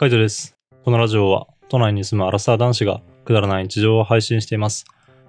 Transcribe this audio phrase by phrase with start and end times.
[0.00, 0.56] カイトです。
[0.84, 4.84] このラジオは都内に住むアラサー男子がくだらない日常を配信しています。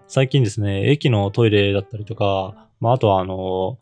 [0.07, 3.79] 最近ですね、駅のトイレだったりとか、まあ、あとはあの、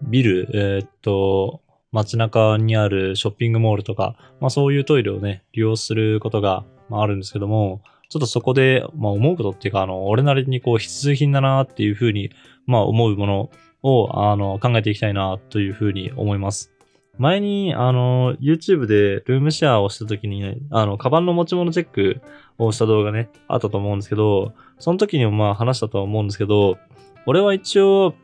[0.00, 1.60] ビル、えーっと、
[1.92, 12.30] 街中にあるショッピングモールとか、まあそういうトイレをね、利用することが、まあ、あるんですけども、ちょっとそこで、まあ思うことっていうか、あの、俺なりにこう必需品だなっていうふうに、
[12.64, 13.50] まあ思うもの
[13.82, 16.72] を、あの、考えていきたいなというふうに思います。
[17.20, 22.22] 前に、あの、YouTube でルームシェアをした時に、あの、カバンの持ち物チェック
[22.56, 26.78] をした動画ね、あったと思うんですけど、その時にもまあ話したとは思うんですけど、
[27.26, 28.14] 俺は一応、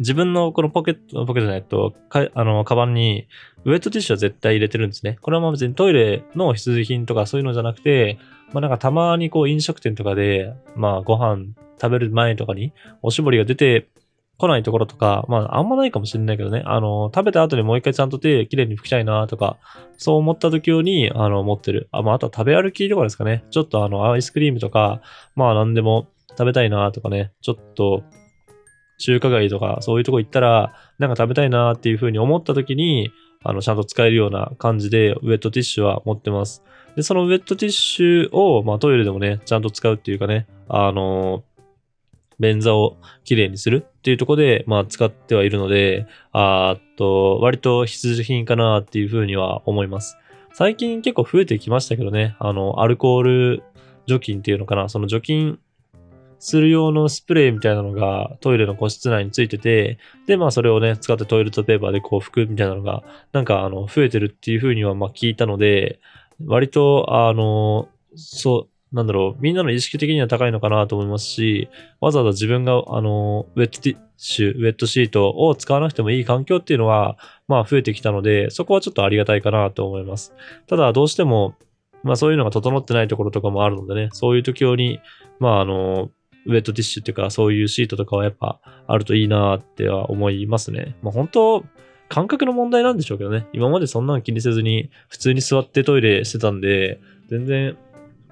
[0.00, 3.28] 自分のこのポケット、ポケットじゃないと、かあの、カバンに、
[3.64, 5.18] ウェットティッシュは絶対入れてるんですね。
[5.22, 8.18] これはまあ別にトイレの必需品とかそういうのじゃなくて、
[8.52, 11.44] まあなんかたまにこう飲食店とかで、まあご飯
[11.80, 13.86] 食べる前とかにおしぼりが出て
[14.38, 19.58] 来ないところとか、まああんまないかもしれないけどね、あの、食べた後にもう一回ちゃんと手きれいに拭きたいなとか、
[19.96, 21.88] そう思った時用に、あの、持ってる。
[21.90, 23.44] あ、まああとは食べ歩きとかですかね。
[23.50, 25.02] ちょっとあの、アイスクリームとか、
[25.34, 28.04] まあ何でも食べたいなとかね、ちょっと、
[29.00, 33.10] 中華街とかそういうとこ行ったら、なんか食べたいなっていう風に思った時に、
[33.42, 36.62] あの、ちゃんと使えるような感じで、ウェットティッシュは持ってます。
[36.96, 41.44] で、そのウェットティッシュを、まあトイレでもね、ちゃんと使うっていうかね、あの
[42.38, 50.16] 便座をきれいにするっていうところで、まあ使ってはいるので、あっと、割と必需品かなっていう風には思います。
[50.54, 53.62] 最近結構増えてきましたけどね、あの、アルコール
[54.06, 55.58] 除菌っていうのかな、その除菌
[56.38, 66.00] する用のスプレーみたいなのがトイレの個室内についてて、で、まあそれをね、使ってトイレットペーパーでこう拭くみたいなのが、なんかあの、増えてるっていう風にはまあ聞いたので、
[66.46, 71.68] 割と、あの、そう、なんだろう、みんなの意識的には高いのかなと思いますし、
[72.00, 80.34] わざわざ自分が、あの、ウェットティッシュ、ウェットシートを使わなくてもいい環境っていうのは、まあ増えてきたので、そこはちょっとありがたいかなと思います。
[80.66, 81.54] ただ、どうしても、
[82.02, 85.00] まあそういうのが整ってないところとかもあるのでね、そういう時用に、
[85.38, 86.10] まああの、
[86.46, 90.96] ウェットティッシュっていうか、そういうシートとかはやっぱあるといいなっては思いますね。
[91.02, 91.64] まあ本当、
[92.08, 93.46] 感覚の問題なんでしょうけどね。
[93.52, 97.76] 今までそんなの気にせずに、普通に座ってトイレしてたんで、全然、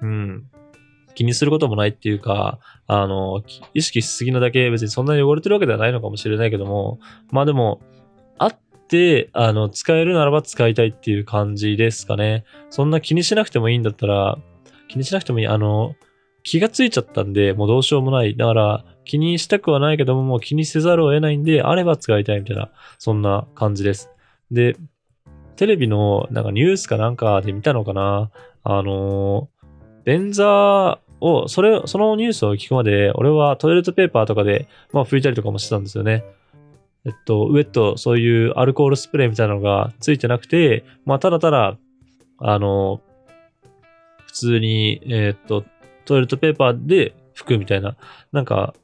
[0.01, 0.49] うん、
[1.15, 3.43] 気にすることもないっていうか、あの、
[3.73, 6.99] 意識しすぎなだけ別にそんなに汚れてるわけではないのかもしれないけども、
[7.31, 7.81] まあでも、
[8.37, 12.45] あって、あの、使えるならば使いたいっていう感じですかね。
[12.69, 14.37] そんな気にしなくてもいいんだったら、
[14.87, 15.47] 気にしなくてもいい。
[15.47, 15.95] あの、
[16.43, 18.37] 気がついちゃったんで、もうどうしようもない。
[18.37, 24.11] だから、気にしたくはないけども、もう気にせざるを得ないんで、あれば使いたいみたいな、そんな感じです。
[24.51, 24.77] で、
[25.57, 28.29] テレビのなんかニュースかなんかで見たのかな
[28.63, 29.56] あのー、
[30.07, 36.23] 便座を、それ、そのニュースを聞くまで、俺はトイレットペーパーとかで、まあ拭いたりとかもしてたんですよね。
[37.05, 41.77] えっと、ウェット、そういうアルコールスプレーみたいなのがついてなくて、まあただただ、
[42.37, 43.01] あの、
[44.27, 45.65] 普通に、え、っと、
[46.05, 47.97] トイレットペーパーで拭くみたいな、
[48.31, 48.75] なんか、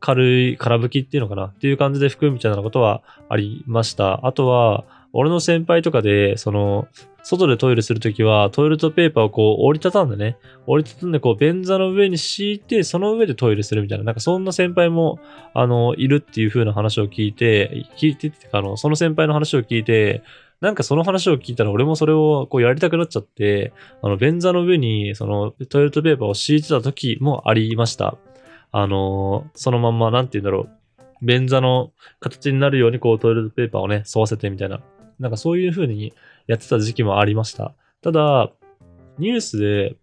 [0.00, 4.26] 軽い、空拭きっていうのかなっていう感じで拭くみたいなことはありました。
[4.26, 4.84] あとは、
[5.14, 6.88] 俺の先輩とかで、その、
[7.22, 10.36] 外でトイレするときは、トイレットペーパーをこう折りたたんでね、
[10.66, 15.18] 折りたたんでこう便座の上に敷いて、その上でトイレするみたいな、なんかそんな先輩も、
[15.54, 20.22] あの、いるっていう風な話を聞いて、聞いてて、あの、その先輩の話を聞いて、
[20.60, 23.72] なんかその話を聞いたら俺もそれをこうやりたくなっちゃって、
[24.02, 28.16] あの、便座の上にそのトイレットペーパーを敷いてた時もありました。
[28.72, 30.68] あのそのまんま、なんて言うんだろう。
[31.22, 34.80] 便座の形になるようにこうトイレットペーパーをね、沿わせてみたいな。
[35.18, 36.12] なんかそういう風に
[36.46, 37.74] やってた時期もありました。
[38.02, 38.50] ただ、
[39.18, 39.96] ニュースで、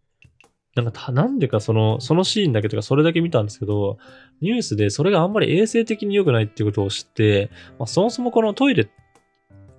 [0.76, 3.98] なんか、なんでかその、そのシーンだけとかそれだけ見たんですけど、
[4.40, 8.88] ニュースでそれがあんまり衛生的に良くないってことを知って、まあ、そもそもこのトイレっ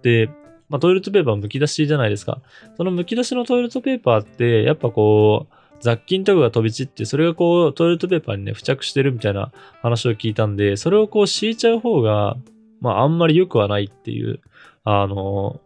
[0.02, 0.28] て、
[0.68, 2.42] まあ、トイレットペーパー剥き出しじゃないですか。
[2.76, 9.50] その剥き出しのトイレットペーパーって、やっぱこう、雑菌とかが飛び散って、それがこう、トイレットペーパーにね、付着してるみたいな
[9.82, 12.36] 話を聞いたんで、それをこう敷いちゃう方が、
[12.80, 14.40] まあ、あんまり良くはないっていう、
[14.84, 15.60] あの、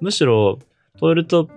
[0.00, 0.58] むしろ、
[0.98, 1.48] トイレット、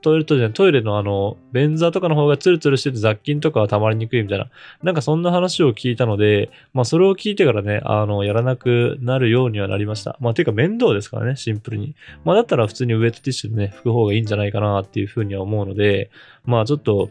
[0.00, 4.48] トイレットじゃない、トイレのあの、便座とかの方がツルツルしてて雑菌とかは溜まりにくいみたいな、
[4.82, 10.16] なんかそんな話を聞いたので、まあ、それを聞いてからね、あの、やらなくなるようにはなりました。
[10.20, 11.96] まあ、ていうか面倒ですからね、シンプルに。
[12.24, 16.10] まあ、だったら普通にウェットティッシュでね、拭く方がいいんじゃないかなっていうふうには思うので、
[16.44, 17.10] まあ、ちょっと、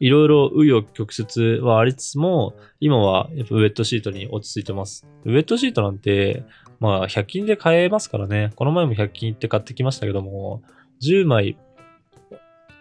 [0.00, 5.06] いろいろ紆余曲折はありつつも、今はやっぱウェットシートに落ち着いてます。
[5.24, 6.44] ウェットシートなんて、
[6.80, 8.52] まあ100均で買えますからね。
[8.56, 10.62] この前も100均行って買ってきましたけども、
[11.02, 11.56] 10枚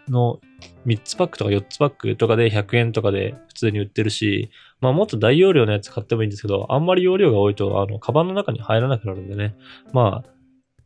[0.09, 0.39] の
[0.85, 4.49] 3つパックとか4つパックとかで100円とかで普通に売ってるし、
[4.81, 9.55] まあもっと大容量のやつ買ってもいいんですけど、あんまり容量が多いと、あの、カバンの中に入らなくなるんでね。
[9.93, 10.29] まあ、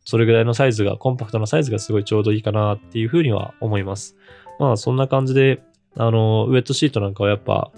[0.04, 4.16] それぐらいのサイズが、コンパクトなサイズがすごいちょうどいいかなっていうふうには思います。
[4.58, 5.62] まあそんな感じで、
[5.98, 7.70] あの、ウェットシートなんかはやっぱ、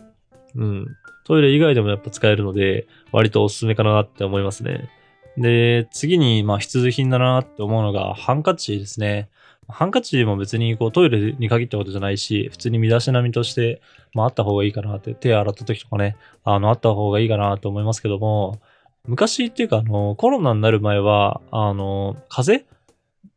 [0.54, 0.86] うん、
[1.24, 4.88] トイレ以外でもやっぱ使えるので、割とおすすめかなって思いますね。
[5.36, 9.30] で、次に、まあ必需品だなって思うのが、ハンカチですね。
[9.68, 13.80] ハンカチも別にこうトイレに限ったことじゃないし、普通に身だしなみとして、
[14.12, 18.60] まああった方がいいかなって、手洗った時とかね、あの、あった方がいいかなと思いますけども、
[19.06, 22.66] 昔っていうか、あの、コロナになる前は、あの、風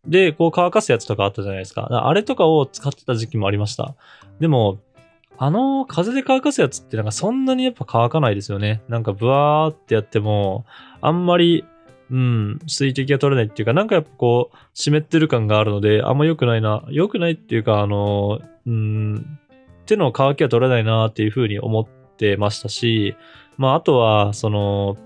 [0.07, 1.87] で、こう乾かすやつとかあったじゃないですか。
[1.89, 3.95] あれとかを使ってた時期もありました。
[4.39, 4.79] でも、
[5.37, 8.81] あの、風で乾かすやつってなんかそんなにやっぱ乾かないですよね。
[8.87, 10.65] なんかブワーってやっても、
[11.01, 11.65] あんまり
[12.13, 16.83] うん、水滴が取れないっていうか、なんかやっぱこう、湿ってる感があるので、あんま良くないな。
[16.89, 19.39] 良くないっていうか、あの、うん、
[19.87, 23.15] 手の乾きは取れないなっていうふうに思ってましたし、
[23.57, 24.97] まあ、あとは、その、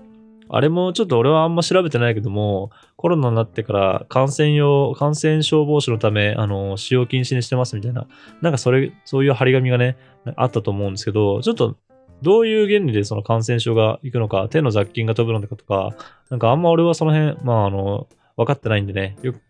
[0.50, 8.06] あれもちょっと俺はあんま調べてないけども、コロナになってから感染用、感染症防止のため、あの、使用禁止にしてますみたいな、
[8.40, 9.96] なんかそれ、そういう張り紙がね、
[10.36, 11.76] あったと思うんですけど、ちょっと
[12.22, 15.94] どういう原理でその感染症がいくのか、手の雑菌が飛ぶのかとか、
[16.30, 19.40] なんかあんま俺はその辺、まああの、分かってないんでね、よく、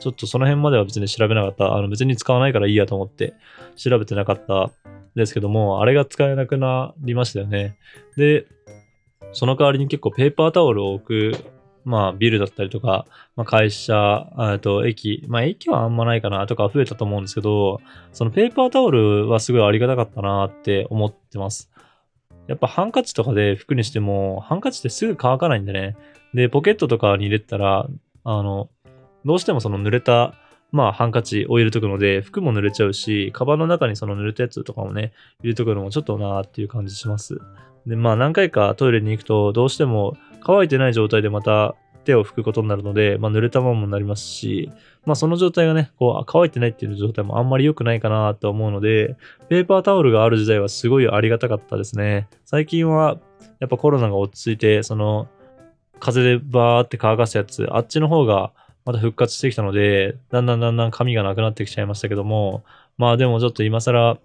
[0.00, 1.74] ちょっとその辺までは別に調べなかった。
[1.74, 3.34] あの別に使わないからいいやと思って
[3.76, 4.70] 調べてなかった
[5.14, 7.78] ですけども、あれが使えなくなりましたよね。
[8.16, 8.46] で、
[9.36, 13.06] その代わりに結構ペーパータオルを置くまあ、ビルだったりとか、
[13.36, 14.26] まあ、会社、
[14.60, 17.80] と駅、まあ、駅はあんまないかなとか増えたと思うんですけど、
[18.12, 21.70] そのペーパータオルはすごいありがたかったなって思ってます。
[22.48, 25.96] やっぱハンカチとかで服にしても、ハンカチってすぐ乾かないんでね。
[26.34, 27.86] で、ポケットとかに入れたら、
[28.24, 28.68] あの、
[29.24, 30.34] どうしてもその濡れた、
[30.72, 37.40] まあ、ハンカチを入れとくので、服も濡れちゃうし、カバンの中にその濡れたやつとかもね、入れとくのもちょっとなーっていう感じします。
[37.86, 41.74] で、まあ、何回かトイレに行くと、どうしても乾いてない状態でまた
[42.04, 44.70] 手を拭くことになるので、まあ、濡れたままになりますし、
[45.04, 49.16] まあ、その状態がね、こう、乾いてないっていう状態もあんまり良くないかなと思うので、
[49.48, 52.28] ペーパータオルがある時代はすごいありがたかったですね。
[52.44, 53.18] 最近は、
[53.60, 55.28] やっぱコロナが落ち着いて、その、
[55.98, 58.52] 風でバーって乾かすやつ、あっちの方が
[58.84, 62.64] また復活してきたので、だんだんだんだん髪がなくなってきちゃいましたけども、
[62.98, 64.18] まあでもちょっと今更、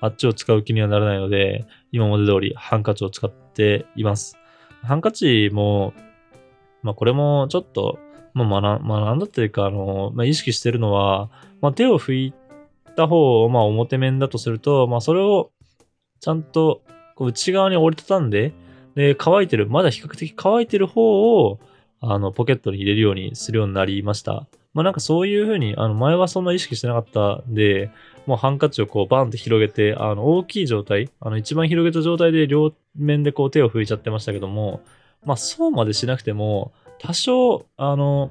[0.00, 4.36] あっちを使う気にはならないので、今まで通りハンカチを使っています。
[4.82, 5.94] ハンカチも、
[6.82, 7.98] まあこれもちょっと、
[8.34, 12.34] まあ学学んだっていうか、あの、まあ、意識してるのは、まあ手を拭い
[12.96, 15.50] た方を、まあ表面だとすると、まあそれを
[16.20, 16.82] ちゃんと
[17.14, 18.52] こう内側に折りたたんで、
[18.94, 21.58] で、乾いてる、まだ比較的乾いてる方を、
[22.00, 24.46] あの、ポケットに入れるようにするようになりました。
[24.76, 27.90] まあなんかそういうふうに、あの、前はそんな意識してなかったんで、
[28.26, 34.82] もうハンカチをこうバンって広げて、あの、大きい状態、あの、一番広げた状態で両面でこう手を拭いちゃってましたけども、
[35.24, 38.30] まあそうまでしなくても、多少、あの、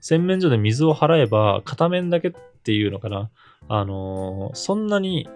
[0.00, 2.32] 洗面所で水を払えば、片面だけっ
[2.62, 3.30] ていうのかな。
[3.70, 5.28] あのそんなに、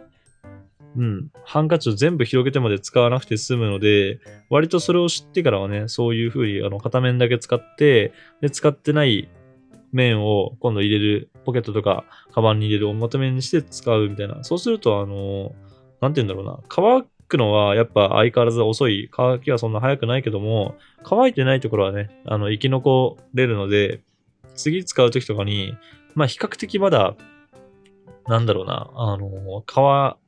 [0.97, 4.21] うん、ハンカチを全部広げてまで使わなくて済むので、
[4.51, 8.13] 割とそれを知ってからはね、そういう風に、あの、片面だけ使って、
[8.43, 9.31] で、使ってない
[9.93, 14.43] 面を今度入れる、ポケットとか、カバンに入れる表面にして使うみたいな。
[14.43, 15.55] そうすると、あの
[16.01, 16.59] なんて言うんだろうな。
[16.69, 19.09] 乾くのはやっぱ相変わらず遅い。
[19.11, 20.75] 乾きはそんな早くないけども、
[21.05, 24.01] 乾いてないところはね、あの、生き残れるので、
[24.55, 25.75] 次使うときとかに、
[26.15, 27.15] まあ比較的まだ、
[28.27, 30.23] なんだろうな、あの、皮、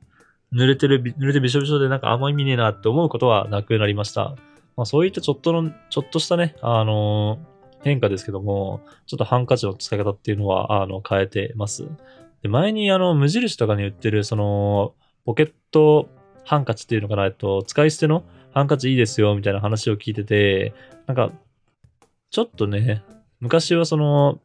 [0.53, 4.35] 濡れてる、濡れてびしょびしょでなんかあんま意味ねえなって思うことはなくなりました。
[4.77, 7.39] まあそういったちょっとの、ちょっとしたね、あの
[7.85, 11.87] 変化ですけども、ちょっとハンカチの使い方っていうのは、あの、変えてます。
[12.41, 16.09] で、前にあの、無印とかに売ってる、その、ポケット
[16.43, 18.23] ハンカチっていうのかな、えっと、使い捨ての
[18.55, 20.73] ハンカチいいですよ、みたいな話を聞いてて、
[21.05, 21.31] なんか、
[22.31, 23.03] ちょっとね、
[23.39, 24.39] 昔はその、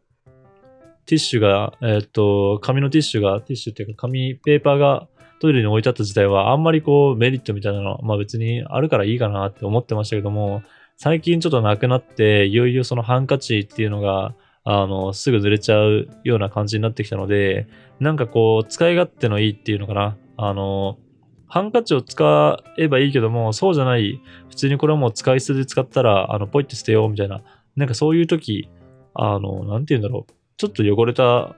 [1.06, 5.08] ティッシュが、えっと、紙のティッシュが、ティッシュっていうか紙、ペーパーが
[5.40, 10.62] トイレに置いてあった時代は、あんまりこう、メリットみたいなのは、まあ別にあるからいいかなって思ってましたけども、
[11.02, 17.68] 最近ちょっとなくなって、いよいよそのハンカチっていうのが、あの、すぐ濡れちゃうような感じになってきたので、
[18.00, 20.18] なんかこう、使い勝手のいいっていうのかな。
[20.36, 20.98] あの、
[21.46, 27.40] ハンカチを使えばいいけども、そうじゃない、普通にこれはもう使い捨てで使ったら、あの、ポイって捨てようみたいな、
[27.76, 28.68] なんかそういう時、
[29.14, 30.32] あの、なんて言うんだろう。
[30.58, 31.56] ちょっと汚れた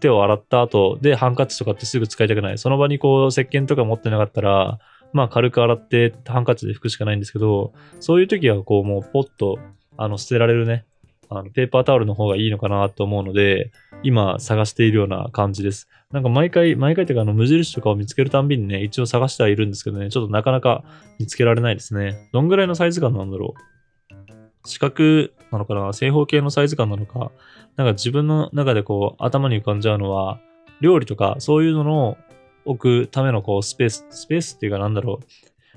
[0.00, 2.58] 手を洗った後でハンカチとかってすぐ使いたくない。
[2.58, 4.78] その場にこう、石鹸とか持ってなかったら、
[5.14, 9.58] まあ軽く洗ってハンカチで拭くしかないんですけど、そういう時はこうもうポッと
[9.96, 10.84] あの捨てられるね、
[11.30, 13.70] あのペーパータオルの方がいいのかなと思うので、
[14.02, 15.88] 今探しているような感じです。
[16.10, 20.84] なんか毎回、毎回っていうかあの無印とかを見つけるたんびにね、一応探してはいるんですけどね、ちょっとなかなか
[21.18, 22.28] 見つけられないですね。
[22.32, 24.68] どんぐらいのサイズ感なんだろう？
[24.68, 25.92] 四角なのかな？
[25.92, 27.30] 正方形のサイズ感なのか、
[27.76, 30.40] なんか自分の中でこう頭に浮かんじゃうのは、
[30.80, 32.16] 料理とかそういうのの
[32.64, 35.26] 置くためのこうスペース、スペースっていうかなんだろう、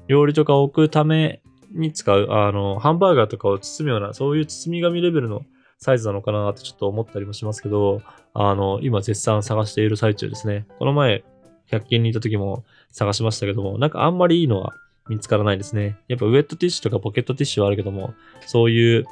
[0.08, 1.41] 料理とか置くため
[1.72, 5.44] に使う、あの、ハンバーガーとかを包むような、そういう包み紙レベルの
[5.77, 8.01] サイズなのかなってちょっと思ったりもしますけど、
[8.34, 10.65] あの、今絶賛探している最中ですね。
[10.79, 11.24] この前、
[11.72, 14.74] 100均にいた時も探しましたけども、なんかあんまりいいのは
[15.10, 15.98] 見つからないですね。
[16.08, 18.13] やっぱウェットティッシュとかポケットティッシュはあるけども、
[18.46, 19.06] そういう、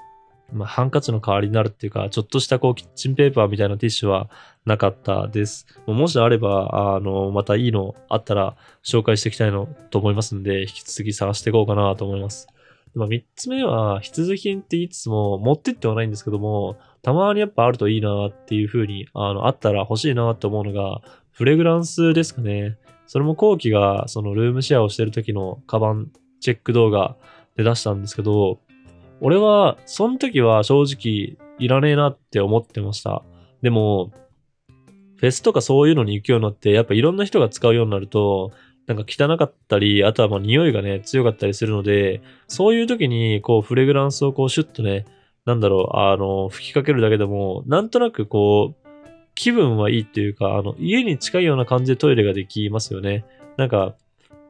[0.54, 4.30] まあ、ハンカチの代わりになるっていうか、ちょっとしたこう、キッチンペーパーみたいなティッシュは
[4.66, 5.68] なかったです。
[5.86, 12.48] もしあれば、あの、またいいのあったら紹介していきたいのと思いますんで、引き続き探していこうかなと思います。
[12.96, 22.78] まあ、3つ目は、必需品って言いつつも、持ってってはないんですけども、たまにやっぱあるといいなっていう風に、あの、あったら欲しいなって思うのが、フレグランスですかね。
[23.06, 27.18] それも後期が、そのルームシェアをしてる時のカバンチェック動画
[27.58, 28.60] で出したんですけど、
[29.20, 33.24] 俺は、その時は正直いらねえなって思ってました。
[33.62, 34.12] でも、
[35.26, 38.52] フェスとかそういうのに行くようになって、やっぱいろんな人が使うようになると、
[38.86, 45.06] なんか汚かったり、あとはまあ匂いがね、強かったりするので、そういう時に、こう、フレグランスをこう、シュッとね、
[45.46, 48.88] なんだろう、あの、吹きかけるだけでも、なんとなくこう、
[49.34, 53.26] 気分はいいっていうか、あの、家に近いような感じでトイレができますよね。
[53.58, 53.96] なんか、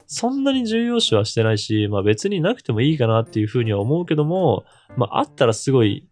[0.08, 4.66] そんなに重要視はしてないし、まあ別になくてもいいかなっていうふうには思うけども、
[4.98, 6.08] まああったらすごい、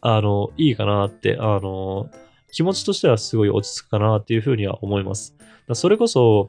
[0.00, 2.08] あの、いいかなって、あの、
[2.52, 5.34] 気持ちとしてはすごい落ち着くかなっていうふうには思います。
[5.72, 6.48] それこそ、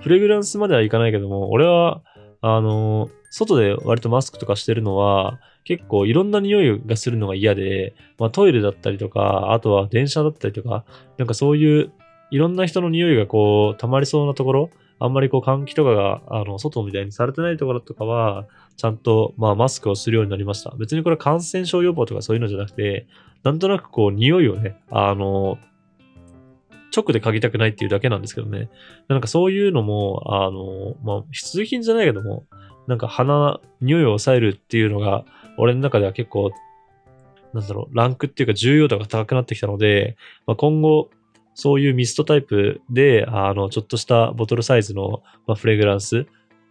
[0.00, 2.02] フレグランスまではいかないけども、俺は、
[2.40, 10.84] あの、外で割とマスクとかしてるのは、結構いろんな匂いがするのが嫌で、まあトイレだったりとか、あとは電車だったりとか、
[11.18, 11.92] なんかそういう
[12.30, 14.70] いろんな人の匂いがこう溜まりそうなところ、
[15.00, 20.70] あんまりこう換気とかが、あの、外みたいにされてないところとかは、ちゃんと、まあ、マスクをするようになりました。
[20.78, 23.06] 別にこれ感染症予防とかそういうのじゃなくて、
[23.42, 25.58] なんとなくこう、匂いをね、あの、
[26.94, 28.68] 直で嗅ぎたくないっていうだけなんですけどね。
[29.08, 32.44] なんかそういうのも、あの、まあ、必需品じゃないけども、
[32.86, 35.24] なんか鼻、匂いを抑えるっていうのが、
[35.56, 36.50] 俺の中では結構、
[37.54, 40.16] なんだろう、ランクっていうか重要度が高くなってきたので、
[40.46, 41.10] まあ、今後、
[41.54, 45.22] そういうミストタイプで、あの、ちょっとしたボトルサイズの、
[45.56, 46.26] フレグランス、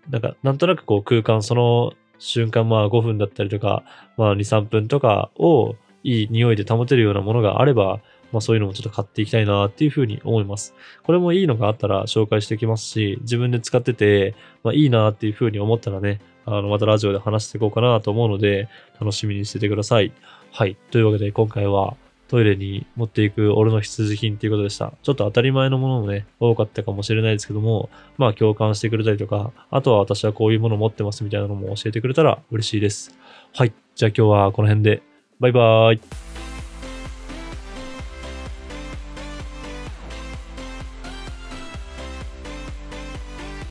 [0.09, 3.83] なんか、なんとなくこう空間、その瞬間、まあ5分だったりとか、
[4.17, 7.99] まあ2、3分とかをいい匂いで保てるようなものがあれば、
[8.31, 10.73] まあそういうのもちょっと買っていきたいなっていうふうに思います。
[11.03, 18.69] これもいいのがあったら紹介していきますし、自分で使ってて、まあいいなっていうふうに思ったらね、あの、またラジオで話していこうかなと思うので、
[18.99, 20.11] 楽しみにしててください。
[20.51, 20.77] はい。
[20.91, 21.95] というわけで今回は
[22.29, 24.93] トイレに持っていく俺の必需品っていうことでした。
[25.03, 33.17] ちょっと当たり前のものもね、多かったかもしれないですけども、まあ共感してくれたりとか、あとは私はこういうもの持ってますみたいなのも教えてくれたら嬉しいです。
[33.53, 33.73] はい。
[33.95, 35.01] じゃあ今日はこの辺で。
[35.39, 36.28] バイバーイ。